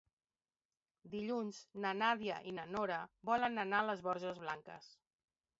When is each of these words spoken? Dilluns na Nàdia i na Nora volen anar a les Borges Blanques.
Dilluns 1.11 1.59
na 1.83 1.91
Nàdia 1.99 2.39
i 2.53 2.55
na 2.61 2.67
Nora 2.79 2.97
volen 3.33 3.65
anar 3.67 3.83
a 3.85 3.89
les 3.91 4.03
Borges 4.09 4.43
Blanques. 4.47 4.93